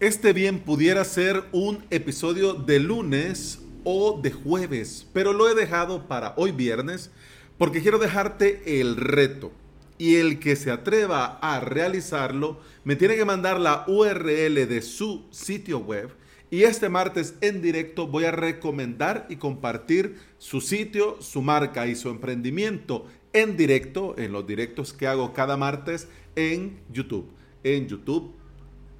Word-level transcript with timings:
Este 0.00 0.32
bien 0.32 0.60
pudiera 0.60 1.04
ser 1.04 1.42
un 1.50 1.84
episodio 1.90 2.54
de 2.54 2.78
lunes 2.78 3.58
o 3.82 4.20
de 4.22 4.30
jueves, 4.30 5.08
pero 5.12 5.32
lo 5.32 5.48
he 5.48 5.56
dejado 5.56 6.06
para 6.06 6.34
hoy 6.36 6.52
viernes 6.52 7.10
porque 7.58 7.82
quiero 7.82 7.98
dejarte 7.98 8.80
el 8.80 8.94
reto. 8.94 9.50
Y 9.98 10.14
el 10.14 10.38
que 10.38 10.54
se 10.54 10.70
atreva 10.70 11.40
a 11.42 11.58
realizarlo 11.58 12.60
me 12.84 12.94
tiene 12.94 13.16
que 13.16 13.24
mandar 13.24 13.58
la 13.58 13.86
URL 13.88 14.68
de 14.68 14.82
su 14.82 15.26
sitio 15.32 15.80
web. 15.80 16.10
Y 16.48 16.62
este 16.62 16.88
martes 16.88 17.34
en 17.40 17.60
directo 17.60 18.06
voy 18.06 18.22
a 18.22 18.30
recomendar 18.30 19.26
y 19.28 19.34
compartir 19.34 20.14
su 20.38 20.60
sitio, 20.60 21.20
su 21.20 21.42
marca 21.42 21.88
y 21.88 21.96
su 21.96 22.08
emprendimiento 22.08 23.04
en 23.32 23.56
directo, 23.56 24.14
en 24.16 24.30
los 24.30 24.46
directos 24.46 24.92
que 24.92 25.08
hago 25.08 25.32
cada 25.32 25.56
martes 25.56 26.06
en 26.36 26.78
YouTube. 26.92 27.28
En 27.64 27.88
YouTube, 27.88 28.30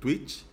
Twitch, 0.01 0.49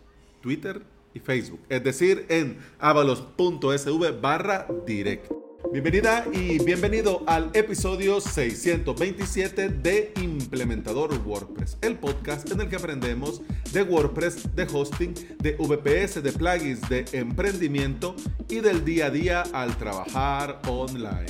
Twitter 0.46 0.80
y 1.16 1.20
Facebook. 1.20 1.60
Es 1.70 1.84
decir, 1.84 2.28
en 2.30 2.60
avalos.sv 2.78 4.22
barra 4.22 4.68
directo. 4.86 5.58
Bienvenida 5.74 6.24
y 6.32 6.64
bienvenido 6.64 7.24
al 7.26 7.50
episodio 7.56 8.22
627 8.22 9.70
de 9.70 10.14
Implementador 10.22 11.20
WordPress, 11.26 11.80
el 11.82 11.98
podcast 11.98 12.52
en 12.52 12.62
el 12.62 12.70
que 12.70 12.76
aprendemos 12.76 13.42
de 13.74 13.82
WordPress, 13.82 14.56
de 14.56 14.68
hosting, 14.72 15.16
de 15.40 15.54
VPS, 15.58 16.22
de 16.22 16.32
plugins, 16.32 16.88
de 16.90 17.06
emprendimiento 17.14 18.16
y 18.48 18.60
del 18.60 18.86
día 18.86 19.08
a 19.08 19.10
día 19.10 19.44
al 19.52 19.76
trabajar 19.80 20.62
online. 20.68 21.26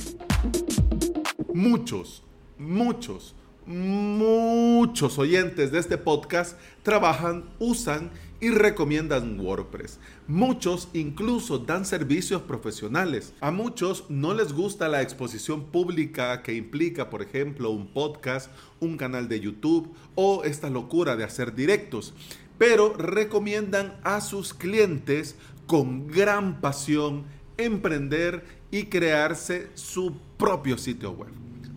Muchos, 1.54 2.22
muchos, 2.58 3.34
muchos 3.64 5.18
oyentes 5.18 5.72
de 5.72 5.78
este 5.78 5.96
podcast 5.96 6.58
trabajan, 6.82 7.44
usan 7.58 8.10
recomiendan 8.40 9.40
WordPress. 9.40 9.98
Muchos 10.28 10.88
incluso 10.92 11.58
dan 11.58 11.84
servicios 11.86 12.42
profesionales. 12.42 13.32
A 13.40 13.50
muchos 13.50 14.04
no 14.08 14.34
les 14.34 14.52
gusta 14.52 14.88
la 14.88 15.02
exposición 15.02 15.64
pública 15.64 16.42
que 16.42 16.54
implica, 16.54 17.10
por 17.10 17.22
ejemplo, 17.22 17.70
un 17.70 17.86
podcast, 17.86 18.50
un 18.80 18.96
canal 18.96 19.28
de 19.28 19.40
YouTube 19.40 19.92
o 20.14 20.44
esta 20.44 20.70
locura 20.70 21.16
de 21.16 21.24
hacer 21.24 21.54
directos. 21.54 22.14
Pero 22.58 22.94
recomiendan 22.94 23.98
a 24.02 24.20
sus 24.20 24.54
clientes 24.54 25.36
con 25.66 26.06
gran 26.06 26.60
pasión 26.60 27.24
emprender 27.58 28.44
y 28.70 28.84
crearse 28.84 29.70
su 29.74 30.16
propio 30.36 30.78
sitio 30.78 31.12
web. 31.12 31.30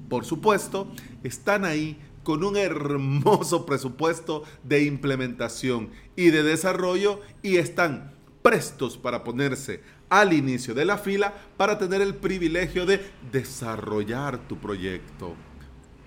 Por 0.10 0.26
supuesto, 0.26 0.92
están 1.24 1.66
ahí 1.66 1.98
con 2.30 2.44
un 2.44 2.58
hermoso 2.58 3.66
presupuesto 3.66 4.44
de 4.64 4.84
implementación 4.84 5.90
y 6.16 6.30
de 6.30 6.44
desarrollo 6.44 7.22
y 7.42 7.58
están 7.58 8.12
prestos 8.44 9.00
para 9.00 9.24
ponerse 9.24 9.82
al 10.10 10.32
inicio 10.34 10.76
de 10.76 10.86
la 10.86 11.00
fila 11.00 11.34
para 11.58 11.80
tener 11.80 12.02
el 12.04 12.14
privilegio 12.14 12.86
de 12.86 13.02
desarrollar 13.32 14.38
tu 14.48 14.58
proyecto. 14.60 15.34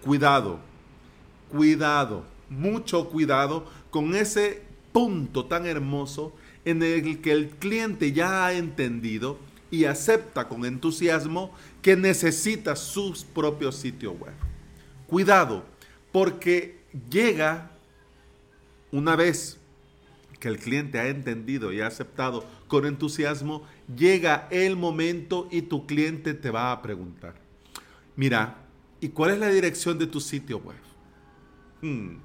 Cuidado, 0.01 0.61
cuidado, 1.51 2.23
mucho 2.49 3.09
cuidado 3.09 3.67
con 3.91 4.15
ese 4.15 4.63
punto 4.93 5.47
tan 5.47 5.67
hermoso 5.67 6.33
en 6.65 6.85
el 6.85 7.21
que 7.21 7.33
el 7.33 7.49
cliente 7.49 8.13
ya 8.13 8.47
ha 8.47 8.53
entendido 8.53 9.39
y 9.73 9.87
acepta 9.87 10.47
con 10.47 10.65
entusiasmo 10.67 11.51
que 11.83 11.97
necesita 11.97 12.77
su 12.77 13.13
propio 13.35 13.73
sitio 13.73 14.13
web. 14.13 14.35
Cuidado, 15.09 15.65
porque 16.13 16.81
llega 17.11 17.71
una 18.91 19.17
vez 19.17 19.59
que 20.39 20.49
el 20.49 20.59
cliente 20.59 20.99
ha 20.99 21.09
entendido 21.09 21.73
y 21.73 21.81
ha 21.81 21.87
aceptado 21.87 22.45
con 22.69 22.85
entusiasmo, 22.85 23.63
llega 23.97 24.49
el 24.51 24.77
momento 24.77 25.49
y 25.51 25.63
tu 25.63 25.87
cliente 25.87 26.35
te 26.35 26.51
va 26.51 26.73
a 26.73 26.83
preguntar, 26.83 27.35
mira, 28.17 28.59
¿y 29.01 29.11
cuál 29.11 29.33
es 29.33 29.39
la 29.39 29.49
dirección 29.49 29.99
de 29.99 30.07
tu 30.07 30.21
sitio 30.21 30.59
web? 30.59 30.77
Hmm. 31.81 32.17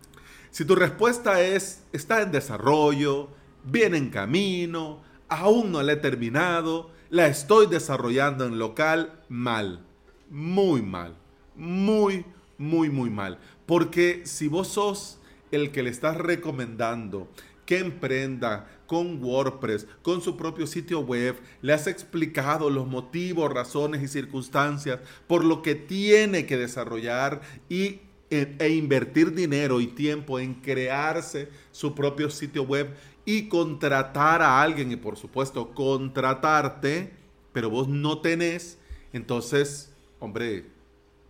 Si 0.50 0.66
tu 0.66 0.76
respuesta 0.76 1.42
es, 1.42 1.84
está 1.94 2.22
en 2.22 2.31
desarrollo, 2.31 3.30
viene 3.64 3.97
en 3.97 4.09
camino, 4.09 5.02
aún 5.30 5.72
no 5.72 5.84
la 5.84 5.94
he 5.94 5.97
terminado, 5.97 6.90
la 7.09 7.28
estoy 7.28 7.68
desarrollando 7.68 8.46
en 8.46 8.58
local, 8.58 9.22
mal, 9.30 9.86
muy 10.30 10.81
mal, 10.81 11.16
muy, 11.56 12.26
muy, 12.58 12.90
muy 12.90 13.09
mal. 13.09 13.38
Porque 13.67 14.22
si 14.25 14.47
vos 14.47 14.69
sos 14.69 15.19
el 15.51 15.72
que 15.72 15.83
le 15.83 15.91
estás 15.91 16.17
recomendando 16.17 17.29
que 17.67 17.79
emprenda 17.79 18.66
con 18.88 19.22
WordPress, 19.22 19.85
con 20.01 20.22
su 20.22 20.38
propio 20.38 20.66
sitio 20.66 21.01
web, 21.01 21.35
le 21.61 21.73
has 21.73 21.85
explicado 21.85 22.69
los 22.69 22.88
motivos, 22.88 23.53
razones 23.53 24.01
y 24.01 24.07
circunstancias 24.07 25.01
por 25.28 25.44
lo 25.44 25.61
que 25.61 25.75
tiene 25.75 26.45
que 26.45 26.57
desarrollar 26.57 27.41
y, 27.67 28.00
e, 28.29 28.55
e 28.57 28.69
invertir 28.69 29.35
dinero 29.35 29.81
y 29.81 29.88
tiempo 29.88 30.39
en 30.39 30.55
crearse 30.55 31.49
su 31.72 31.94
propio 31.94 32.29
sitio 32.29 32.63
web 32.63 32.95
y 33.25 33.49
contratar 33.49 34.41
a 34.41 34.61
alguien 34.61 34.89
y 34.94 34.95
por 34.95 35.17
supuesto 35.17 35.73
contratarte, 35.73 37.11
pero 37.51 37.69
vos 37.69 37.89
no 37.89 38.22
tenés, 38.22 38.79
entonces, 39.11 39.94
hombre, 40.19 40.67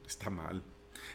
está 0.05 0.29
mal. 0.29 0.61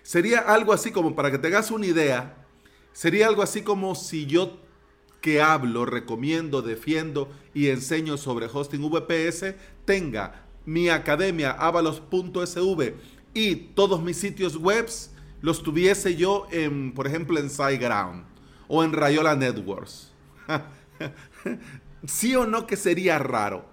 Sería 0.02 0.40
algo 0.40 0.72
así 0.72 0.90
como, 0.90 1.14
para 1.14 1.30
que 1.30 1.38
tengas 1.38 1.70
una 1.70 1.86
idea, 1.86 2.46
sería 2.92 3.28
algo 3.28 3.42
así 3.42 3.62
como 3.62 3.94
si 3.94 4.26
yo 4.26 4.58
que 5.20 5.40
hablo, 5.40 5.86
recomiendo, 5.86 6.62
defiendo 6.62 7.30
y 7.54 7.68
enseño 7.68 8.16
sobre 8.16 8.46
hosting 8.52 8.82
VPS, 8.82 9.54
tenga 9.84 10.46
mi 10.66 10.88
academia 10.88 11.52
avalos.sv 11.52 12.94
y 13.34 13.54
todos 13.54 14.02
mis 14.02 14.16
sitios 14.16 14.56
webs 14.56 15.10
los 15.40 15.62
tuviese 15.62 16.16
yo 16.16 16.46
en, 16.50 16.92
por 16.92 17.06
ejemplo, 17.06 17.38
en 17.38 17.50
SiteGround 17.50 18.24
o 18.68 18.84
en 18.84 18.92
Rayola 18.92 19.36
Networks. 19.36 20.12
sí 22.06 22.34
o 22.36 22.46
no 22.46 22.66
que 22.66 22.76
sería 22.76 23.18
raro. 23.18 23.64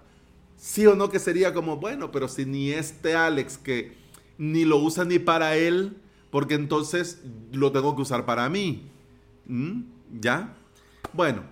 Sí 0.56 0.86
o 0.86 0.94
no 0.94 1.10
que 1.10 1.18
sería 1.18 1.54
como, 1.54 1.76
bueno, 1.76 2.10
pero 2.10 2.28
si 2.28 2.44
ni 2.44 2.70
este 2.70 3.14
Alex 3.14 3.56
que 3.56 3.96
ni 4.36 4.64
lo 4.64 4.76
usa 4.78 5.04
ni 5.04 5.18
para 5.18 5.56
él, 5.56 5.96
porque 6.30 6.54
entonces 6.54 7.22
lo 7.52 7.72
tengo 7.72 7.94
que 7.96 8.02
usar 8.02 8.24
para 8.24 8.48
mí. 8.48 8.88
¿Mm? 9.46 9.82
¿Ya? 10.20 10.56
Bueno, 11.12 11.42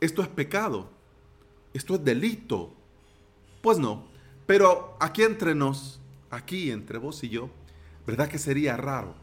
esto 0.00 0.22
es 0.22 0.28
pecado. 0.28 0.88
Esto 1.74 1.94
es 1.94 2.04
delito. 2.04 2.72
Pues 3.60 3.78
no. 3.78 4.04
Pero 4.46 4.96
aquí 5.00 5.22
entre 5.22 5.54
nos, 5.54 6.00
aquí 6.30 6.70
entre 6.70 6.98
vos 6.98 7.22
y 7.24 7.28
yo, 7.28 7.50
¿verdad 8.06 8.28
que 8.28 8.38
sería 8.38 8.76
raro? 8.76 9.14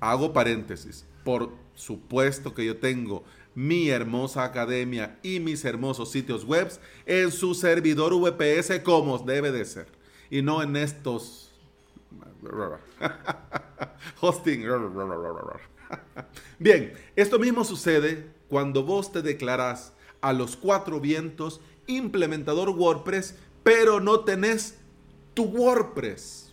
Hago 0.00 0.32
paréntesis. 0.32 1.04
Por 1.24 1.52
supuesto 1.74 2.54
que 2.54 2.64
yo 2.64 2.78
tengo 2.78 3.24
mi 3.54 3.88
hermosa 3.88 4.44
academia 4.44 5.18
y 5.22 5.40
mis 5.40 5.64
hermosos 5.64 6.12
sitios 6.12 6.44
web 6.44 6.70
en 7.04 7.32
su 7.32 7.54
servidor 7.54 8.14
VPS 8.14 8.80
como 8.82 9.18
debe 9.18 9.50
de 9.50 9.64
ser. 9.64 9.88
Y 10.30 10.42
no 10.42 10.62
en 10.62 10.76
estos 10.76 11.49
Hosting. 14.20 14.64
Bien, 16.58 16.92
esto 17.16 17.38
mismo 17.38 17.64
sucede 17.64 18.30
cuando 18.48 18.84
vos 18.84 19.12
te 19.12 19.22
declarás 19.22 19.92
a 20.20 20.32
los 20.32 20.56
cuatro 20.56 21.00
vientos 21.00 21.60
implementador 21.86 22.70
WordPress, 22.70 23.34
pero 23.62 24.00
no 24.00 24.20
tenés 24.20 24.78
tu 25.34 25.44
WordPress. 25.44 26.52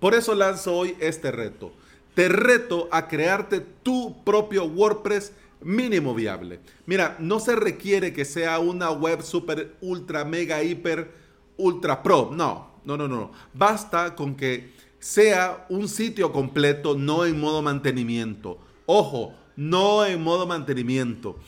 Por 0.00 0.14
eso 0.14 0.34
lanzo 0.34 0.76
hoy 0.76 0.96
este 1.00 1.30
reto. 1.30 1.72
Te 2.14 2.28
reto 2.28 2.88
a 2.92 3.08
crearte 3.08 3.60
tu 3.60 4.22
propio 4.22 4.64
WordPress 4.66 5.32
mínimo 5.60 6.14
viable. 6.14 6.60
Mira, 6.86 7.16
no 7.18 7.40
se 7.40 7.56
requiere 7.56 8.12
que 8.12 8.24
sea 8.24 8.58
una 8.58 8.90
web 8.90 9.22
super, 9.22 9.74
ultra, 9.80 10.24
mega, 10.24 10.62
hiper, 10.62 11.10
ultra 11.56 12.02
pro. 12.02 12.30
No, 12.32 12.73
no, 12.84 12.96
no, 12.96 13.08
no. 13.08 13.32
Basta 13.52 14.14
con 14.14 14.34
que 14.34 14.72
sea 14.98 15.66
un 15.68 15.88
sitio 15.88 16.32
completo, 16.32 16.96
no 16.96 17.24
en 17.24 17.38
modo 17.38 17.62
mantenimiento. 17.62 18.58
Ojo, 18.86 19.34
no 19.56 20.04
en 20.04 20.22
modo 20.22 20.46
mantenimiento. 20.46 21.38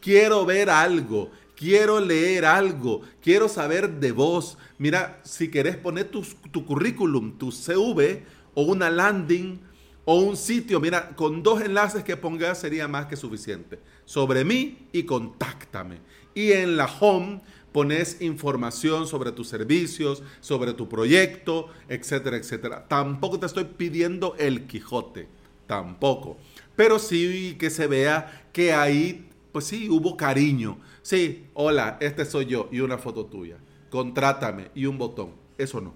Quiero 0.00 0.44
ver 0.44 0.70
algo, 0.70 1.30
quiero 1.56 2.00
leer 2.00 2.44
algo, 2.44 3.02
quiero 3.22 3.48
saber 3.48 4.00
de 4.00 4.12
vos. 4.12 4.58
Mira, 4.78 5.20
si 5.24 5.48
querés 5.48 5.76
poner 5.76 6.08
tu, 6.08 6.22
tu 6.50 6.64
currículum, 6.66 7.38
tu 7.38 7.52
CV 7.52 8.24
o 8.54 8.62
una 8.62 8.90
landing 8.90 9.60
o 10.04 10.16
un 10.20 10.36
sitio, 10.36 10.80
mira, 10.80 11.16
con 11.16 11.42
dos 11.42 11.62
enlaces 11.62 12.04
que 12.04 12.16
pongas 12.16 12.58
sería 12.58 12.88
más 12.88 13.06
que 13.06 13.16
suficiente. 13.16 13.78
Sobre 14.04 14.44
mí 14.44 14.88
y 14.92 15.04
contáctame. 15.04 15.98
Y 16.34 16.52
en 16.52 16.76
la 16.76 16.86
home 16.86 17.40
pones 17.72 18.20
información 18.20 19.06
sobre 19.06 19.32
tus 19.32 19.48
servicios, 19.48 20.22
sobre 20.40 20.74
tu 20.74 20.88
proyecto, 20.88 21.68
etcétera, 21.88 22.36
etcétera. 22.36 22.86
Tampoco 22.88 23.38
te 23.38 23.46
estoy 23.46 23.64
pidiendo 23.64 24.34
el 24.38 24.66
Quijote, 24.66 25.28
tampoco. 25.66 26.36
Pero 26.76 26.98
sí 26.98 27.56
que 27.58 27.70
se 27.70 27.86
vea 27.86 28.48
que 28.52 28.72
ahí 28.72 29.28
pues 29.54 29.66
sí, 29.66 29.88
hubo 29.88 30.16
cariño. 30.16 30.78
Sí, 31.02 31.46
hola, 31.54 31.96
este 32.00 32.24
soy 32.24 32.46
yo 32.46 32.68
y 32.72 32.80
una 32.80 32.98
foto 32.98 33.26
tuya. 33.26 33.56
Contrátame 33.88 34.72
y 34.74 34.86
un 34.86 34.98
botón. 34.98 35.30
Eso 35.58 35.80
no. 35.80 35.94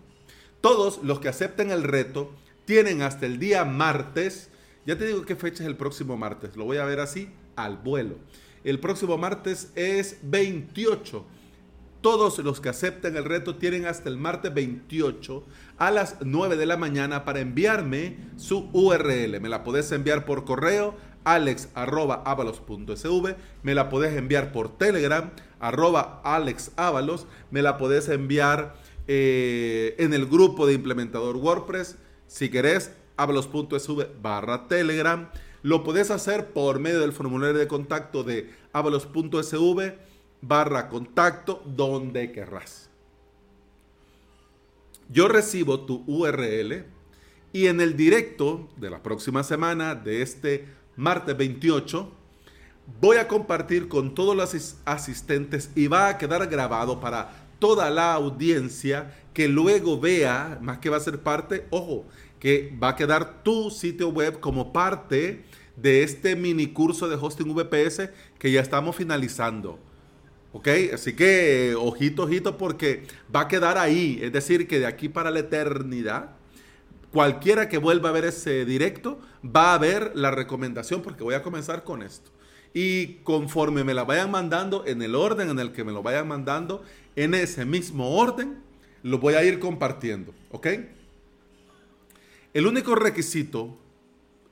Todos 0.61 1.01
los 1.03 1.19
que 1.19 1.29
acepten 1.29 1.73
el 1.73 1.83
reto 1.83 2.31
tienen 2.69 3.01
hasta 3.01 3.25
el 3.25 3.39
día 3.39 3.65
martes. 3.65 4.51
Ya 4.85 4.99
te 4.99 5.07
digo 5.07 5.23
qué 5.23 5.37
fecha 5.37 5.63
es 5.63 5.69
el 5.69 5.77
próximo 5.77 6.19
martes. 6.19 6.55
Lo 6.55 6.67
voy 6.67 6.77
a 6.77 6.85
ver 6.85 7.01
así 7.01 7.31
al 7.57 7.79
vuelo. 7.79 8.17
El 8.63 8.79
próximo 8.79 9.17
martes 9.17 9.73
es 9.75 10.19
28. 10.25 11.25
Todos 12.03 12.39
los 12.41 12.61
que 12.61 12.69
acepten 12.69 13.17
el 13.17 13.25
reto 13.25 13.57
tienen 13.57 13.87
hasta 13.87 14.11
el 14.11 14.19
martes 14.19 14.53
28 14.53 15.47
a 15.79 15.91
las 15.91 16.17
9 16.21 16.57
de 16.57 16.67
la 16.67 16.77
mañana 16.77 17.25
para 17.25 17.41
enviarme 17.41 18.19
su 18.37 18.69
URL. 18.75 19.41
Me 19.41 19.49
la 19.49 19.65
podés 19.65 19.91
enviar 19.91 20.27
por 20.27 20.45
correo 20.45 20.95
alex.avalos.sv, 21.25 23.35
me 23.63 23.75
la 23.75 23.89
podés 23.89 24.15
enviar 24.15 24.53
por 24.53 24.77
Telegram, 24.77 25.31
arroba 25.59 26.21
alexavalos, 26.23 27.27
me 27.51 27.63
la 27.63 27.79
podés 27.79 28.11
enviar 28.11 28.75
eh, 29.07 29.97
en 29.99 30.13
el 30.13 30.27
grupo 30.27 30.67
de 30.67 30.75
implementador 30.75 31.37
WordPress, 31.37 31.97
si 32.29 32.51
querés, 32.51 32.93
avalos.sv 33.17 34.07
barra 34.23 34.69
Telegram. 34.69 35.29
Lo 35.63 35.83
podés 35.83 36.13
hacer 36.13 36.53
por 36.53 36.79
medio 36.79 37.01
del 37.01 37.13
formulario 37.13 37.59
de 37.59 37.67
contacto 37.67 38.23
de 38.23 38.51
avalos.sv 38.73 39.95
barra 40.41 40.89
contacto 40.89 41.63
donde 41.67 42.31
querrás. 42.31 42.89
Yo 45.09 45.27
recibo 45.27 45.81
tu 45.81 46.05
URL 46.07 46.85
y 47.53 47.67
en 47.67 47.81
el 47.81 47.97
directo 47.97 48.69
de 48.77 48.91
la 48.91 49.03
próxima 49.03 49.43
semana 49.43 49.95
de 49.95 50.23
este 50.23 50.67
martes 50.97 51.37
28, 51.37 52.13
voy 53.01 53.17
a 53.17 53.27
compartir 53.27 53.89
con 53.89 54.15
todos 54.15 54.37
los 54.37 54.77
asistentes 54.85 55.71
y 55.75 55.87
va 55.87 56.09
a 56.09 56.19
quedar 56.19 56.47
grabado 56.49 57.01
para 57.01 57.49
toda 57.59 57.91
la 57.91 58.13
audiencia 58.13 59.15
que 59.39 59.47
luego 59.47 60.01
vea, 60.01 60.59
más 60.61 60.79
que 60.79 60.91
va 60.91 60.97
a 60.97 61.01
ser 61.01 61.21
parte, 61.21 61.65
ojo, 61.71 62.05
que 62.41 62.77
va 62.83 62.89
a 62.89 62.97
quedar 62.97 63.45
tu 63.45 63.71
sitio 63.71 64.09
web 64.09 64.41
como 64.41 64.73
parte 64.73 65.45
de 65.77 66.03
este 66.03 66.35
mini 66.35 66.67
curso 66.67 67.09
de 67.09 67.15
hosting 67.15 67.55
VPS 67.55 68.11
que 68.37 68.51
ya 68.51 68.61
estamos 68.61 68.97
finalizando. 68.97 69.79
¿Ok? 70.53 70.67
Así 70.93 71.13
que 71.13 71.77
ojito, 71.79 72.25
ojito, 72.25 72.59
porque 72.59 73.05
va 73.33 73.43
a 73.43 73.47
quedar 73.47 73.79
ahí. 73.79 74.19
Es 74.21 74.33
decir, 74.33 74.67
que 74.67 74.81
de 74.81 74.87
aquí 74.87 75.09
para 75.09 75.31
la 75.31 75.39
eternidad 75.39 76.31
cualquiera 77.13 77.69
que 77.69 77.79
vuelva 77.79 78.09
a 78.09 78.13
ver 78.13 78.25
ese 78.25 78.65
directo 78.65 79.21
va 79.45 79.73
a 79.73 79.79
ver 79.79 80.11
la 80.17 80.33
recomendación 80.33 81.01
porque 81.01 81.23
voy 81.23 81.37
a 81.37 81.45
comenzar 81.45 81.85
con 81.85 82.03
esto. 82.03 82.33
Y 82.75 83.19
conforme 83.23 83.85
me 83.85 83.95
la 83.95 84.03
vayan 84.03 84.33
mandando, 84.33 84.85
en 84.85 85.01
el 85.01 85.15
orden 85.15 85.49
en 85.49 85.61
el 85.61 85.71
que 85.71 85.85
me 85.85 85.93
lo 85.93 86.03
vayan 86.03 86.27
mandando, 86.27 86.83
en 87.15 87.35
ese 87.35 87.65
mismo 87.65 88.17
orden, 88.17 88.67
lo 89.03 89.19
voy 89.19 89.35
a 89.35 89.45
ir 89.45 89.59
compartiendo. 89.59 90.35
¿Ok? 90.51 90.67
El 92.55 92.67
único 92.67 92.95
requisito, 92.95 93.79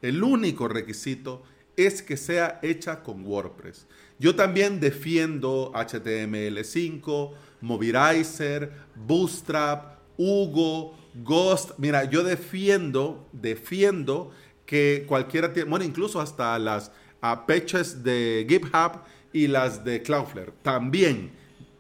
el 0.02 0.22
único 0.22 0.68
requisito 0.68 1.42
es 1.76 2.02
que 2.02 2.16
sea 2.16 2.58
hecha 2.62 3.02
con 3.02 3.24
WordPress. 3.24 3.86
Yo 4.18 4.34
también 4.34 4.80
defiendo 4.80 5.72
HTML5, 5.74 7.32
Movirizer, 7.60 8.72
Bootstrap, 8.94 9.98
Hugo, 10.16 10.96
Ghost, 11.22 11.72
mira, 11.78 12.04
yo 12.04 12.22
defiendo, 12.22 13.26
defiendo 13.32 14.30
que 14.64 15.04
cualquiera 15.06 15.52
tiene, 15.52 15.70
bueno, 15.70 15.84
incluso 15.84 16.20
hasta 16.20 16.58
las 16.58 16.92
patches 17.20 18.02
de 18.02 18.46
GitHub 18.48 19.00
y 19.32 19.46
las 19.46 19.84
de 19.84 20.02
Cloudflare. 20.02 20.52
También, 20.62 21.32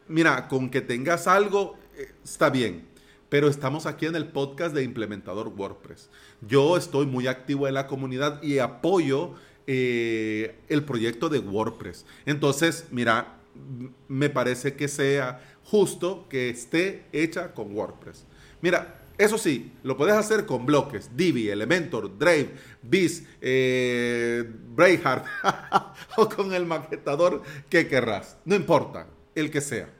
mira, 0.08 0.48
con 0.48 0.70
que 0.70 0.80
tengas 0.80 1.26
algo, 1.26 1.76
está 2.24 2.50
bien. 2.50 2.86
Pero 3.28 3.48
estamos 3.48 3.86
aquí 3.86 4.06
en 4.06 4.14
el 4.14 4.28
podcast 4.28 4.74
de 4.74 4.84
Implementador 4.84 5.48
WordPress. 5.48 6.08
Yo 6.46 6.76
estoy 6.76 7.06
muy 7.06 7.26
activo 7.26 7.66
en 7.66 7.74
la 7.74 7.88
comunidad 7.88 8.40
y 8.42 8.60
apoyo 8.60 9.34
eh, 9.66 10.54
el 10.68 10.84
proyecto 10.84 11.28
de 11.28 11.40
WordPress. 11.40 12.06
Entonces, 12.24 12.86
mira, 12.92 13.38
me 14.06 14.30
parece 14.30 14.74
que 14.74 14.86
sea 14.86 15.40
justo 15.64 16.26
que 16.28 16.50
esté 16.50 17.04
hecha 17.12 17.52
con 17.52 17.74
WordPress. 17.74 18.24
Mira, 18.60 19.02
eso 19.18 19.38
sí, 19.38 19.72
lo 19.82 19.96
puedes 19.96 20.14
hacer 20.14 20.46
con 20.46 20.66
bloques, 20.66 21.16
Divi, 21.16 21.48
Elementor, 21.48 22.18
Drive, 22.18 22.50
Biz, 22.82 23.24
eh, 23.40 24.52
o 26.16 26.28
con 26.28 26.52
el 26.52 26.66
maquetador 26.66 27.42
que 27.70 27.88
querrás. 27.88 28.36
No 28.44 28.54
importa, 28.54 29.08
el 29.34 29.50
que 29.50 29.60
sea. 29.60 29.95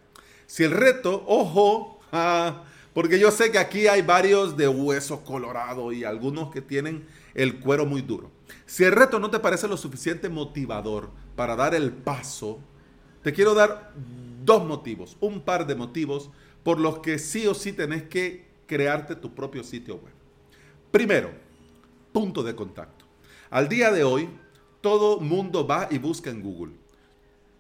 Si 0.57 0.65
el 0.65 0.71
reto, 0.71 1.23
ojo, 1.27 2.01
ah, 2.13 2.65
porque 2.95 3.19
yo 3.19 3.31
sé 3.31 3.53
que 3.53 3.59
aquí 3.59 3.89
hay 3.89 4.01
varios 4.01 4.57
de 4.57 4.67
hueso 4.67 5.23
colorado 5.23 5.93
y 5.93 6.03
algunos 6.03 6.51
que 6.51 6.63
tienen 6.63 7.07
el 7.35 7.61
cuero 7.61 7.85
muy 7.85 8.01
duro. 8.01 8.31
Si 8.65 8.83
el 8.83 8.93
reto 8.93 9.19
no 9.19 9.29
te 9.29 9.39
parece 9.39 9.69
lo 9.69 9.77
suficiente 9.77 10.31
motivador 10.31 11.11
para 11.35 11.57
dar 11.57 11.75
el 11.75 11.93
paso, 11.93 12.59
te 13.23 13.35
quiero 13.35 13.53
dar 13.53 13.93
dos 14.47 14.65
motivos, 14.65 15.19
un 15.21 15.43
par 15.43 15.67
de 15.67 15.75
motivos 15.75 16.31
por 16.63 16.81
los 16.81 17.01
que 17.01 17.19
sí 17.19 17.47
o 17.47 17.53
sí 17.53 17.75
tenés 17.75 18.05
que 18.05 18.47
crearte 18.67 19.15
tu 19.15 19.35
propio 19.35 19.63
sitio 19.63 19.97
web. 19.97 20.15
Primero, 20.91 21.33
punto 22.15 22.43
de 22.43 22.57
contacto. 22.57 23.05
Al 23.51 23.69
día 23.69 23.93
de 23.93 24.05
hoy, 24.05 24.31
todo 24.81 25.21
mundo 25.21 25.67
va 25.67 25.87
y 25.91 25.99
busca 25.99 26.31
en 26.31 26.41
Google. 26.41 26.86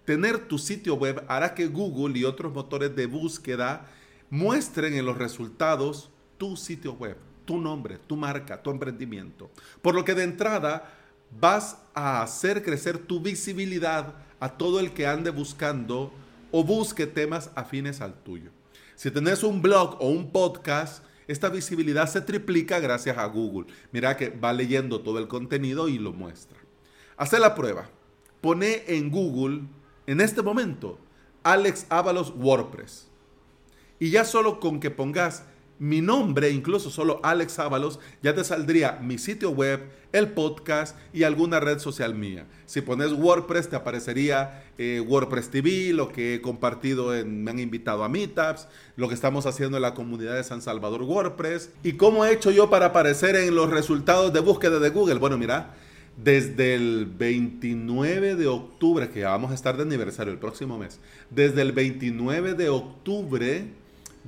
Tener 0.06 0.38
tu 0.46 0.56
sitio 0.56 0.94
web 0.94 1.24
hará 1.28 1.52
que 1.52 1.66
Google 1.66 2.18
y 2.18 2.24
otros 2.24 2.54
motores 2.54 2.94
de 2.94 3.06
búsqueda 3.06 3.86
muestren 4.30 4.94
en 4.94 5.04
los 5.04 5.18
resultados 5.18 6.10
tu 6.38 6.56
sitio 6.56 6.94
web, 6.94 7.16
tu 7.44 7.58
nombre, 7.58 7.98
tu 8.06 8.16
marca, 8.16 8.62
tu 8.62 8.70
emprendimiento. 8.70 9.50
Por 9.82 9.96
lo 9.96 10.04
que 10.04 10.14
de 10.14 10.22
entrada 10.22 10.94
vas 11.40 11.78
a 11.92 12.22
hacer 12.22 12.62
crecer 12.62 12.98
tu 12.98 13.20
visibilidad 13.20 14.14
a 14.38 14.50
todo 14.50 14.78
el 14.78 14.92
que 14.92 15.08
ande 15.08 15.30
buscando 15.30 16.12
o 16.52 16.62
busque 16.62 17.06
temas 17.06 17.50
afines 17.56 18.00
al 18.00 18.14
tuyo. 18.14 18.52
Si 18.94 19.10
tenés 19.10 19.42
un 19.42 19.60
blog 19.60 19.96
o 20.00 20.08
un 20.08 20.30
podcast, 20.30 21.04
esta 21.26 21.48
visibilidad 21.48 22.08
se 22.08 22.20
triplica 22.20 22.78
gracias 22.78 23.18
a 23.18 23.26
Google. 23.26 23.66
Mira 23.90 24.16
que 24.16 24.30
va 24.30 24.52
leyendo 24.52 25.00
todo 25.00 25.18
el 25.18 25.26
contenido 25.26 25.88
y 25.88 25.98
lo 25.98 26.12
muestra. 26.12 26.58
Hace 27.16 27.40
la 27.40 27.56
prueba. 27.56 27.90
Pone 28.40 28.84
en 28.86 29.10
Google, 29.10 29.62
en 30.06 30.20
este 30.20 30.42
momento, 30.42 30.98
Alex 31.42 31.86
Ábalos 31.88 32.32
WordPress. 32.36 33.08
Y 33.98 34.10
ya 34.10 34.24
solo 34.24 34.60
con 34.60 34.80
que 34.80 34.90
pongas 34.90 35.44
mi 35.78 36.00
nombre, 36.00 36.50
incluso 36.50 36.90
solo 36.90 37.20
Alex 37.22 37.58
Ábalos, 37.58 37.98
ya 38.22 38.34
te 38.34 38.44
saldría 38.44 38.98
mi 39.02 39.18
sitio 39.18 39.50
web, 39.50 39.90
el 40.12 40.28
podcast 40.28 40.96
y 41.12 41.24
alguna 41.24 41.60
red 41.60 41.78
social 41.78 42.14
mía. 42.14 42.46
Si 42.64 42.80
pones 42.80 43.12
WordPress, 43.12 43.68
te 43.68 43.76
aparecería 43.76 44.64
eh, 44.78 45.04
WordPress 45.06 45.50
TV, 45.50 45.92
lo 45.92 46.10
que 46.12 46.34
he 46.34 46.40
compartido, 46.40 47.14
en, 47.14 47.44
me 47.44 47.50
han 47.50 47.58
invitado 47.58 48.04
a 48.04 48.08
Meetups, 48.08 48.68
lo 48.96 49.08
que 49.08 49.14
estamos 49.14 49.44
haciendo 49.46 49.76
en 49.76 49.82
la 49.82 49.94
comunidad 49.94 50.34
de 50.34 50.44
San 50.44 50.62
Salvador 50.62 51.02
WordPress. 51.02 51.70
¿Y 51.82 51.94
cómo 51.94 52.24
he 52.24 52.32
hecho 52.32 52.50
yo 52.50 52.70
para 52.70 52.86
aparecer 52.86 53.36
en 53.36 53.54
los 53.54 53.70
resultados 53.70 54.32
de 54.32 54.40
búsqueda 54.40 54.78
de 54.78 54.90
Google? 54.90 55.16
Bueno, 55.16 55.36
mira, 55.36 55.74
desde 56.16 56.74
el 56.74 57.06
29 57.06 58.36
de 58.36 58.46
octubre, 58.46 59.10
que 59.10 59.24
vamos 59.24 59.50
a 59.50 59.54
estar 59.54 59.76
de 59.76 59.82
aniversario 59.82 60.32
el 60.32 60.38
próximo 60.38 60.78
mes, 60.78 60.98
desde 61.30 61.62
el 61.62 61.72
29 61.72 62.54
de 62.54 62.68
octubre 62.68 63.66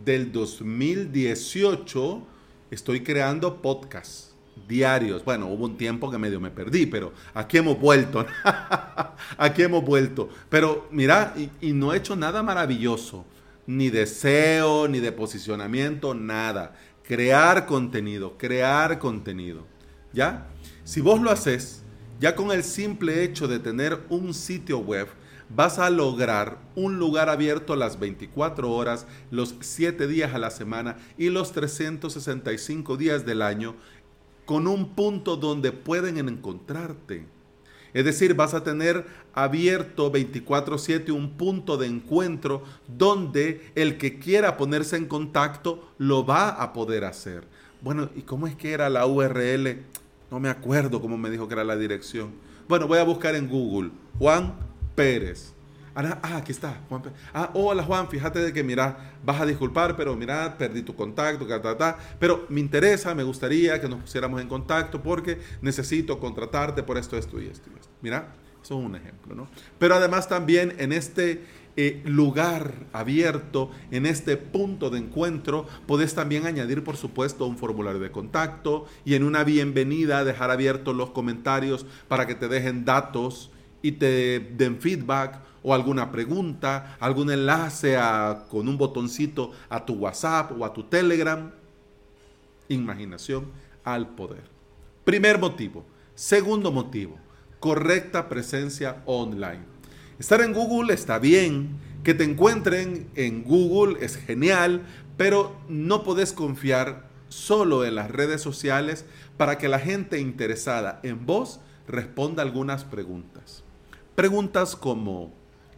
del 0.04 0.32
2018 0.32 2.22
estoy 2.70 3.00
creando 3.02 3.60
podcasts 3.60 4.28
diarios. 4.66 5.24
Bueno, 5.24 5.46
hubo 5.46 5.64
un 5.64 5.76
tiempo 5.76 6.10
que 6.10 6.18
medio 6.18 6.40
me 6.40 6.50
perdí, 6.50 6.86
pero 6.86 7.12
aquí 7.34 7.58
hemos 7.58 7.78
vuelto. 7.78 8.26
aquí 9.38 9.62
hemos 9.62 9.84
vuelto. 9.84 10.28
Pero 10.48 10.88
mira, 10.90 11.34
y, 11.60 11.72
no 11.72 11.92
he 11.92 11.98
hecho 11.98 12.16
nada 12.16 12.42
maravilloso. 12.42 13.24
Ni 13.66 13.90
deseo, 13.90 14.88
ni 14.88 14.98
de 14.98 15.12
posicionamiento, 15.12 16.14
nada. 16.14 16.74
Crear 17.02 17.66
contenido, 17.66 18.36
crear 18.38 18.98
contenido. 18.98 19.64
¿Ya? 20.12 20.48
Si 20.88 21.02
vos 21.02 21.20
lo 21.20 21.30
haces, 21.30 21.82
ya 22.18 22.34
con 22.34 22.50
el 22.50 22.64
simple 22.64 23.22
hecho 23.22 23.46
de 23.46 23.58
tener 23.58 24.06
un 24.08 24.32
sitio 24.32 24.78
web, 24.78 25.06
vas 25.54 25.78
a 25.78 25.90
lograr 25.90 26.60
un 26.76 26.98
lugar 26.98 27.28
abierto 27.28 27.76
las 27.76 28.00
24 28.00 28.72
horas, 28.72 29.06
los 29.30 29.54
7 29.60 30.06
días 30.06 30.32
a 30.32 30.38
la 30.38 30.50
semana 30.50 30.96
y 31.18 31.28
los 31.28 31.52
365 31.52 32.96
días 32.96 33.26
del 33.26 33.42
año 33.42 33.76
con 34.46 34.66
un 34.66 34.94
punto 34.94 35.36
donde 35.36 35.72
pueden 35.72 36.16
encontrarte. 36.16 37.26
Es 37.92 38.06
decir, 38.06 38.32
vas 38.32 38.54
a 38.54 38.64
tener 38.64 39.04
abierto 39.34 40.10
24/7 40.10 41.12
un 41.12 41.32
punto 41.36 41.76
de 41.76 41.86
encuentro 41.86 42.62
donde 42.86 43.70
el 43.74 43.98
que 43.98 44.18
quiera 44.18 44.56
ponerse 44.56 44.96
en 44.96 45.04
contacto 45.04 45.92
lo 45.98 46.24
va 46.24 46.48
a 46.48 46.72
poder 46.72 47.04
hacer. 47.04 47.46
Bueno, 47.82 48.08
¿y 48.16 48.22
cómo 48.22 48.46
es 48.46 48.56
que 48.56 48.72
era 48.72 48.88
la 48.88 49.04
URL? 49.04 49.84
No 50.30 50.40
me 50.40 50.48
acuerdo 50.48 51.00
cómo 51.00 51.16
me 51.16 51.30
dijo 51.30 51.48
que 51.48 51.54
era 51.54 51.64
la 51.64 51.76
dirección. 51.76 52.32
Bueno, 52.68 52.86
voy 52.86 52.98
a 52.98 53.04
buscar 53.04 53.34
en 53.34 53.48
Google 53.48 53.90
Juan 54.18 54.54
Pérez. 54.94 55.54
Ah, 55.94 56.36
aquí 56.36 56.52
está, 56.52 56.80
Juan 56.88 57.02
Ah, 57.34 57.50
hola 57.54 57.82
Juan, 57.82 58.08
fíjate 58.08 58.38
de 58.38 58.52
que, 58.52 58.62
mira, 58.62 59.14
vas 59.24 59.40
a 59.40 59.46
disculpar, 59.46 59.96
pero 59.96 60.14
mira, 60.14 60.56
perdí 60.56 60.82
tu 60.82 60.94
contacto, 60.94 61.44
ta, 61.44 61.60
ta, 61.60 61.76
ta, 61.76 61.98
pero 62.20 62.46
me 62.50 62.60
interesa, 62.60 63.16
me 63.16 63.24
gustaría 63.24 63.80
que 63.80 63.88
nos 63.88 64.02
pusiéramos 64.02 64.40
en 64.40 64.46
contacto 64.46 65.02
porque 65.02 65.40
necesito 65.60 66.20
contratarte 66.20 66.84
por 66.84 66.98
esto, 66.98 67.16
esto 67.16 67.40
y 67.42 67.46
esto 67.46 67.68
y 67.74 67.80
esto. 67.80 67.92
Mira, 68.00 68.32
eso 68.62 68.78
es 68.78 68.86
un 68.86 68.94
ejemplo, 68.94 69.34
¿no? 69.34 69.48
Pero 69.80 69.96
además 69.96 70.28
también 70.28 70.74
en 70.78 70.92
este 70.92 71.42
eh, 71.80 72.02
lugar 72.04 72.74
abierto, 72.92 73.70
en 73.92 74.04
este 74.04 74.36
punto 74.36 74.90
de 74.90 74.98
encuentro, 74.98 75.64
puedes 75.86 76.12
también 76.12 76.44
añadir, 76.44 76.82
por 76.82 76.96
supuesto, 76.96 77.46
un 77.46 77.56
formulario 77.56 78.00
de 78.00 78.10
contacto 78.10 78.86
y 79.04 79.14
en 79.14 79.22
una 79.22 79.44
bienvenida 79.44 80.24
dejar 80.24 80.50
abiertos 80.50 80.96
los 80.96 81.10
comentarios 81.10 81.86
para 82.08 82.26
que 82.26 82.34
te 82.34 82.48
dejen 82.48 82.84
datos 82.84 83.52
y 83.80 83.92
te 83.92 84.40
den 84.40 84.80
feedback 84.80 85.38
o 85.62 85.72
alguna 85.72 86.10
pregunta, 86.10 86.96
algún 86.98 87.30
enlace 87.30 87.96
con 88.50 88.66
un 88.66 88.76
botoncito 88.76 89.52
a 89.68 89.86
tu 89.86 89.94
WhatsApp 89.94 90.60
o 90.60 90.64
a 90.64 90.72
tu 90.72 90.82
Telegram. 90.82 91.48
Imaginación 92.66 93.52
al 93.84 94.16
poder. 94.16 94.42
Primer 95.04 95.38
motivo. 95.38 95.84
Segundo 96.16 96.72
motivo, 96.72 97.18
correcta 97.60 98.28
presencia 98.28 99.00
online. 99.06 99.77
Estar 100.18 100.40
en 100.40 100.52
Google 100.52 100.92
está 100.92 101.20
bien, 101.20 101.78
que 102.02 102.12
te 102.12 102.24
encuentren 102.24 103.08
en 103.14 103.44
Google 103.44 104.04
es 104.04 104.16
genial, 104.16 104.82
pero 105.16 105.56
no 105.68 106.02
puedes 106.02 106.32
confiar 106.32 107.08
solo 107.28 107.84
en 107.84 107.94
las 107.94 108.10
redes 108.10 108.40
sociales 108.40 109.04
para 109.36 109.58
que 109.58 109.68
la 109.68 109.78
gente 109.78 110.18
interesada 110.18 110.98
en 111.04 111.24
vos 111.24 111.60
responda 111.86 112.42
algunas 112.42 112.84
preguntas. 112.84 113.62
Preguntas 114.16 114.74
como 114.74 115.32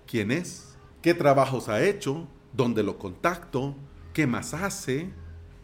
quién 0.07 0.31
es, 0.31 0.75
qué 1.03 1.13
trabajos 1.13 1.69
ha 1.69 1.85
hecho, 1.85 2.27
dónde 2.55 2.83
lo 2.83 2.97
contacto, 2.97 3.77
qué 4.15 4.27
más 4.27 4.55
hace. 4.55 5.11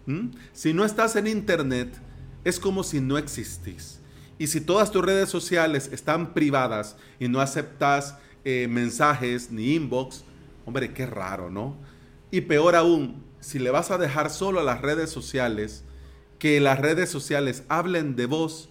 ¿Mm? 0.04 0.32
Si 0.52 0.74
no 0.74 0.84
estás 0.84 1.16
en 1.16 1.28
Internet, 1.28 1.98
es 2.44 2.60
como 2.60 2.82
si 2.82 3.00
no 3.00 3.16
existís. 3.16 4.00
Y 4.38 4.48
si 4.48 4.60
todas 4.60 4.90
tus 4.90 5.02
redes 5.02 5.30
sociales 5.30 5.88
están 5.92 6.34
privadas 6.34 6.96
y 7.18 7.28
no 7.28 7.40
aceptas 7.40 8.18
eh, 8.48 8.68
mensajes 8.68 9.50
ni 9.50 9.74
inbox, 9.74 10.22
hombre, 10.66 10.94
qué 10.94 11.04
raro, 11.04 11.50
¿no? 11.50 11.76
Y 12.30 12.42
peor 12.42 12.76
aún, 12.76 13.24
si 13.40 13.58
le 13.58 13.70
vas 13.70 13.90
a 13.90 13.98
dejar 13.98 14.30
solo 14.30 14.60
a 14.60 14.62
las 14.62 14.82
redes 14.82 15.10
sociales, 15.10 15.82
que 16.38 16.60
las 16.60 16.78
redes 16.78 17.10
sociales 17.10 17.64
hablen 17.68 18.14
de 18.14 18.26
vos, 18.26 18.68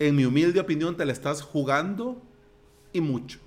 en 0.00 0.16
mi 0.16 0.26
humilde 0.26 0.60
opinión 0.60 0.98
te 0.98 1.06
la 1.06 1.14
estás 1.14 1.40
jugando 1.40 2.20
y 2.92 3.00
mucho. 3.00 3.38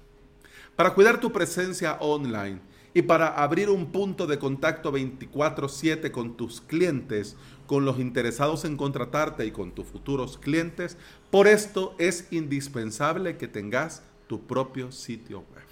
Para 0.75 0.95
cuidar 0.95 1.19
tu 1.19 1.31
presencia 1.31 1.97
online 1.99 2.61
y 2.95 3.03
para 3.03 3.27
abrir 3.27 3.69
un 3.69 3.91
punto 3.91 4.25
de 4.25 4.39
contacto 4.39 4.91
24/7 4.91 6.11
con 6.11 6.35
tus 6.35 6.61
clientes, 6.61 7.35
con 7.67 7.85
los 7.85 7.99
interesados 7.99 8.65
en 8.65 8.75
contratarte 8.75 9.45
y 9.45 9.51
con 9.51 9.71
tus 9.73 9.85
futuros 9.85 10.39
clientes, 10.39 10.97
por 11.29 11.47
esto 11.47 11.93
es 11.99 12.27
indispensable 12.31 13.37
que 13.37 13.47
tengas 13.47 14.01
tu 14.29 14.45
propio 14.45 14.91
sitio 14.91 15.39
web. 15.39 15.65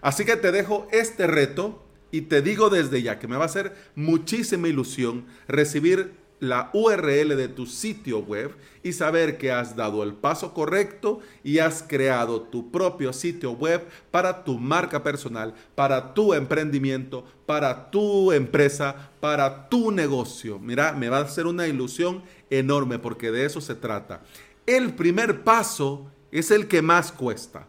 Así 0.00 0.24
que 0.24 0.36
te 0.36 0.50
dejo 0.50 0.88
este 0.90 1.28
reto 1.28 1.80
y 2.10 2.22
te 2.22 2.42
digo 2.42 2.68
desde 2.68 3.00
ya 3.00 3.20
que 3.20 3.28
me 3.28 3.36
va 3.36 3.44
a 3.44 3.46
hacer 3.46 3.74
muchísima 3.94 4.66
ilusión 4.66 5.24
recibir 5.46 6.20
la 6.40 6.70
URL 6.72 7.36
de 7.36 7.46
tu 7.46 7.66
sitio 7.66 8.18
web 8.18 8.56
y 8.82 8.92
saber 8.94 9.38
que 9.38 9.52
has 9.52 9.76
dado 9.76 10.02
el 10.02 10.14
paso 10.14 10.52
correcto 10.52 11.20
y 11.44 11.60
has 11.60 11.84
creado 11.84 12.42
tu 12.42 12.72
propio 12.72 13.12
sitio 13.12 13.52
web 13.52 13.86
para 14.10 14.42
tu 14.42 14.58
marca 14.58 15.04
personal, 15.04 15.54
para 15.76 16.14
tu 16.14 16.34
emprendimiento, 16.34 17.24
para 17.46 17.92
tu 17.92 18.32
empresa, 18.32 19.12
para 19.20 19.68
tu 19.68 19.92
negocio. 19.92 20.58
Mira, 20.58 20.94
me 20.94 21.08
va 21.08 21.18
a 21.18 21.22
hacer 21.22 21.46
una 21.46 21.68
ilusión 21.68 22.24
enorme 22.50 22.98
porque 22.98 23.30
de 23.30 23.44
eso 23.44 23.60
se 23.60 23.76
trata. 23.76 24.22
El 24.66 24.94
primer 24.94 25.44
paso 25.44 26.10
es 26.32 26.50
el 26.50 26.66
que 26.66 26.82
más 26.82 27.12
cuesta. 27.12 27.68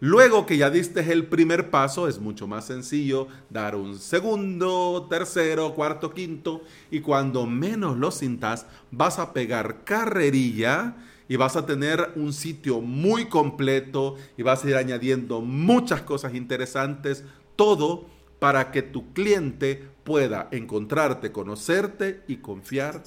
Luego 0.00 0.46
que 0.46 0.56
ya 0.56 0.70
diste 0.70 1.00
el 1.12 1.26
primer 1.26 1.70
paso, 1.70 2.06
es 2.06 2.20
mucho 2.20 2.46
más 2.46 2.66
sencillo 2.66 3.26
dar 3.50 3.74
un 3.74 3.98
segundo, 3.98 5.08
tercero, 5.10 5.74
cuarto, 5.74 6.12
quinto, 6.14 6.62
y 6.90 7.00
cuando 7.00 7.46
menos 7.46 7.96
lo 7.96 8.12
sintas, 8.12 8.66
vas 8.92 9.18
a 9.18 9.32
pegar 9.32 9.82
carrerilla 9.82 10.96
y 11.28 11.34
vas 11.34 11.56
a 11.56 11.66
tener 11.66 12.12
un 12.14 12.32
sitio 12.32 12.80
muy 12.80 13.26
completo 13.28 14.14
y 14.36 14.42
vas 14.42 14.64
a 14.64 14.70
ir 14.70 14.76
añadiendo 14.76 15.40
muchas 15.40 16.02
cosas 16.02 16.34
interesantes, 16.34 17.24
todo 17.56 18.06
para 18.38 18.70
que 18.70 18.82
tu 18.82 19.12
cliente 19.12 19.84
pueda 20.04 20.48
encontrarte, 20.52 21.32
conocerte 21.32 22.22
y 22.28 22.36
confiar 22.36 23.02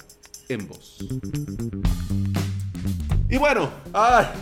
en 0.48 0.68
vos. 0.68 0.98
Y 3.32 3.38
bueno, 3.38 3.70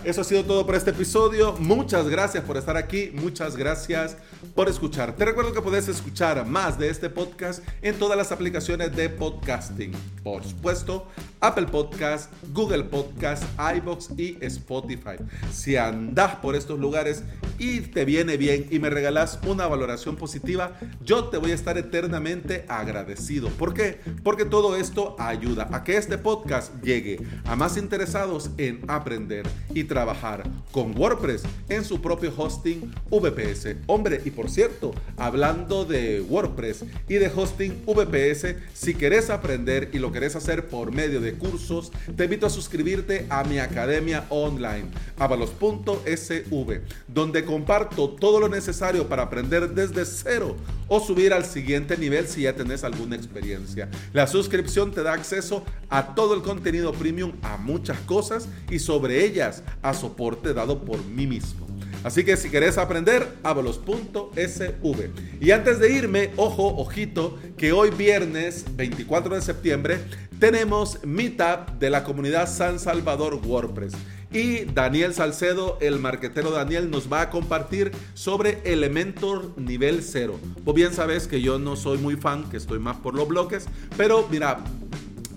eso 0.03 0.21
ha 0.21 0.25
sido 0.25 0.45
todo 0.45 0.67
por 0.67 0.75
este 0.75 0.91
episodio. 0.91 1.53
Muchas 1.61 2.09
gracias 2.09 2.43
por 2.43 2.57
estar 2.57 2.77
aquí. 2.77 3.13
Muchas 3.15 3.57
gracias 3.57 4.17
por 4.53 4.69
escuchar. 4.69 5.15
Te 5.15 5.25
recuerdo 5.25 5.53
que 5.53 5.63
puedes 5.63 5.87
escuchar 5.87 6.45
más 6.45 6.77
de 6.77 6.91
este 6.91 7.09
podcast 7.09 7.63
en 7.83 7.97
todas 8.01 8.19
las 8.19 8.33
aplicaciones 8.33 8.97
de 8.97 9.09
podcasting. 9.09 9.93
Por 10.25 10.43
supuesto, 10.43 11.07
Apple 11.41 11.67
Podcast, 11.67 12.31
Google 12.53 12.85
Podcast, 12.85 13.45
iBox 13.77 14.11
y 14.19 14.37
Spotify. 14.43 15.17
Si 15.51 15.77
andas 15.77 16.37
por 16.37 16.55
estos 16.55 16.79
lugares 16.79 17.23
y 17.59 17.81
te 17.81 18.05
viene 18.05 18.37
bien 18.37 18.67
y 18.71 18.79
me 18.79 18.91
regalas 18.91 19.39
una 19.47 19.67
valoración 19.67 20.17
positiva, 20.17 20.79
yo 21.03 21.25
te 21.25 21.39
voy 21.39 21.53
a 21.53 21.55
estar 21.55 21.79
eternamente 21.79 22.67
agradecido. 22.69 23.49
¿Por 23.49 23.73
qué? 23.73 24.01
Porque 24.23 24.45
todo 24.45 24.77
esto 24.77 25.17
ayuda 25.19 25.69
a 25.73 25.83
que 25.83 25.97
este 25.97 26.19
podcast 26.19 26.75
llegue 26.83 27.21
a 27.45 27.57
más 27.57 27.77
interesados 27.79 28.51
en 28.59 28.83
aprender 28.89 29.47
y 29.75 29.85
trabajar 29.85 30.43
con 30.73 30.99
WordPress 30.99 31.43
en 31.69 31.85
su 31.85 32.03
propio 32.03 32.33
hosting 32.37 32.93
VPS. 33.11 33.77
Hombre, 33.87 34.21
y 34.25 34.31
por 34.31 34.51
cierto, 34.51 34.93
hablando 35.17 35.85
de 35.85 36.21
WordPress 36.21 36.85
y 37.09 37.15
de 37.15 37.31
hosting 37.35 37.83
VPS, 37.87 38.57
si 38.75 38.95
querés 38.95 39.31
aprender 39.31 39.91
y 39.93 39.99
lo 39.99 40.13
querés 40.13 40.37
hacer 40.37 40.69
por 40.69 40.93
medio 40.93 41.21
de 41.21 41.30
cursos, 41.35 41.93
te 42.17 42.25
invito 42.25 42.47
a 42.47 42.51
suscribirte 42.51 43.27
a 43.29 43.45
mi 43.45 43.59
academia 43.59 44.27
online, 44.29 44.87
avalos.sv, 45.19 46.81
donde 47.09 47.45
comparto 47.45 48.11
todo 48.11 48.41
lo 48.41 48.49
necesario 48.49 49.09
para 49.09 49.25
aprender 49.25 49.71
desde 49.71 50.05
cero 50.05 50.57
o 50.89 51.01
subir 51.01 51.33
al 51.33 51.45
siguiente 51.45 51.97
nivel 51.97 52.27
si 52.27 52.43
ya 52.43 52.55
tenés 52.55 52.85
alguna 52.85 53.17
experiencia. 53.17 53.89
La 54.13 54.27
suscripción 54.27 54.93
te 54.93 55.03
da 55.03 55.13
acceso 55.13 55.65
a 55.89 56.15
todo 56.15 56.35
el 56.35 56.43
contenido 56.43 56.93
premium, 56.93 57.33
a 57.43 57.57
muchas 57.57 57.99
cosas 58.01 58.49
y 58.71 58.79
sobre 58.79 59.25
ellas 59.25 59.63
a 59.83 59.95
soporte 59.95 60.53
dado 60.53 60.85
por 60.85 61.05
mí 61.05 61.27
mismo. 61.27 61.70
Así 62.03 62.25
que 62.25 62.37
si 62.37 62.51
querés 62.51 62.79
aprender, 62.79 63.37
avalos.sv. 63.43 65.11
Y 65.41 65.51
antes 65.51 65.79
de 65.79 65.93
irme, 65.93 66.31
ojo, 66.37 66.77
ojito, 66.77 67.39
que 67.57 67.73
hoy 67.73 67.91
viernes 67.91 68.65
24 68.77 69.35
de 69.35 69.43
septiembre 69.43 69.99
tenemos 70.39 71.05
Meetup 71.05 71.79
de 71.79 71.91
la 71.91 72.03
comunidad 72.03 72.49
San 72.49 72.79
Salvador 72.79 73.35
WordPress. 73.45 73.93
Y 74.33 74.65
Daniel 74.65 75.13
Salcedo, 75.13 75.77
el 75.81 75.99
marquetero 75.99 76.51
Daniel, 76.53 76.89
nos 76.89 77.13
va 77.13 77.21
a 77.21 77.31
compartir 77.31 77.91
sobre 78.15 78.61
Elementor 78.65 79.53
nivel 79.59 80.03
0. 80.03 80.39
Vos 80.65 80.75
bien 80.75 80.95
sabes 80.95 81.27
que 81.27 81.43
yo 81.43 81.59
no 81.59 81.77
soy 81.77 81.99
muy 81.99 82.17
fan, 82.17 82.49
que 82.49 82.57
estoy 82.57 82.79
más 82.79 82.97
por 82.97 83.15
los 83.15 83.27
bloques, 83.27 83.67
pero 83.97 84.27
mira, 84.31 84.61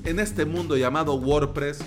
en 0.05 0.19
este 0.19 0.45
mundo 0.45 0.77
llamado 0.77 1.15
WordPress, 1.15 1.79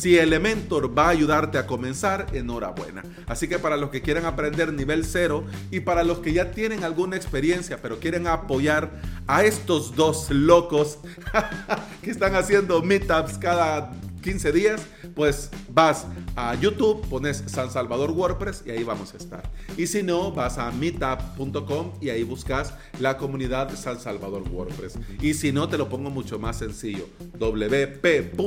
si 0.00 0.16
Elementor 0.16 0.96
va 0.96 1.08
a 1.08 1.10
ayudarte 1.10 1.58
a 1.58 1.66
comenzar, 1.66 2.26
enhorabuena. 2.32 3.02
Así 3.26 3.48
que 3.48 3.58
para 3.58 3.76
los 3.76 3.90
que 3.90 4.00
quieran 4.00 4.24
aprender 4.24 4.72
nivel 4.72 5.04
0 5.04 5.44
y 5.70 5.80
para 5.80 6.04
los 6.04 6.20
que 6.20 6.32
ya 6.32 6.52
tienen 6.52 6.84
alguna 6.84 7.16
experiencia 7.16 7.78
pero 7.82 8.00
quieren 8.00 8.26
apoyar 8.26 8.90
a 9.26 9.44
estos 9.44 9.94
dos 9.94 10.30
locos 10.30 10.98
que 12.02 12.10
están 12.10 12.34
haciendo 12.34 12.82
meetups 12.82 13.36
cada 13.36 13.92
15 14.20 14.52
días, 14.52 14.86
pues 15.14 15.50
vas 15.72 16.06
a 16.36 16.54
YouTube, 16.54 17.06
pones 17.08 17.42
San 17.46 17.70
Salvador 17.70 18.10
WordPress 18.10 18.64
y 18.66 18.70
ahí 18.70 18.84
vamos 18.84 19.14
a 19.14 19.16
estar. 19.16 19.50
Y 19.76 19.86
si 19.86 20.02
no, 20.02 20.32
vas 20.32 20.58
a 20.58 20.70
meetup.com 20.70 21.92
y 22.00 22.10
ahí 22.10 22.22
buscas 22.22 22.74
la 22.98 23.16
comunidad 23.16 23.74
San 23.76 23.98
Salvador 24.00 24.42
WordPress. 24.50 24.98
Y 25.20 25.34
si 25.34 25.52
no, 25.52 25.68
te 25.68 25.78
lo 25.78 25.88
pongo 25.88 26.10
mucho 26.10 26.38
más 26.38 26.58
sencillo. 26.58 27.08
wp.org.sv 27.38 28.40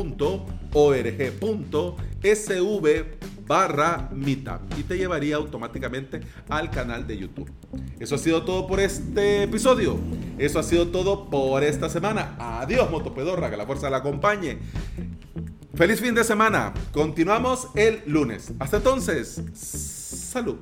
barra 3.45 4.09
meetup 4.13 4.61
y 4.77 4.83
te 4.83 4.97
llevaría 4.97 5.35
automáticamente 5.35 6.21
al 6.49 6.69
canal 6.69 7.05
de 7.05 7.17
YouTube. 7.17 7.51
Eso 7.99 8.15
ha 8.15 8.17
sido 8.17 8.43
todo 8.43 8.67
por 8.67 8.79
este 8.79 9.43
episodio. 9.43 9.97
Eso 10.37 10.59
ha 10.59 10.63
sido 10.63 10.87
todo 10.87 11.29
por 11.29 11.63
esta 11.63 11.89
semana. 11.89 12.35
Adiós, 12.39 12.89
Motopedorra, 12.89 13.49
que 13.49 13.57
la 13.57 13.65
fuerza 13.65 13.89
la 13.89 13.97
acompañe. 13.97 14.59
Feliz 15.75 15.99
fin 15.99 16.13
de 16.13 16.23
semana. 16.23 16.71
Continuamos 16.91 17.67
el 17.73 18.03
lunes. 18.05 18.53
Hasta 18.59 18.77
entonces. 18.77 19.41
Salud. 19.55 20.57